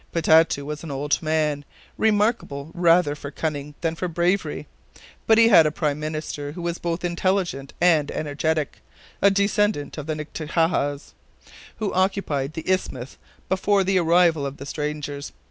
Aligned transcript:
Potatau 0.11 0.63
was 0.63 0.83
an 0.83 0.89
old 0.89 1.21
man, 1.21 1.63
remarkable 1.95 2.71
rather 2.73 3.13
for 3.13 3.29
cunning 3.29 3.75
than 3.81 3.93
bravery; 3.93 4.65
but 5.27 5.37
he 5.37 5.49
had 5.49 5.67
a 5.67 5.71
Prime 5.71 5.99
Minister 5.99 6.53
who 6.53 6.63
was 6.63 6.79
both 6.79 7.05
intelligent 7.05 7.71
and 7.79 8.09
energetic, 8.09 8.79
a 9.21 9.29
descendant 9.29 9.99
of 9.99 10.07
the 10.07 10.15
Ngatihahuas, 10.15 11.13
who 11.77 11.93
occupied 11.93 12.53
the 12.53 12.67
isthmus 12.67 13.17
before 13.47 13.83
the 13.83 13.99
arrival 13.99 14.43
of 14.43 14.57
the 14.57 14.65
strangers. 14.65 15.33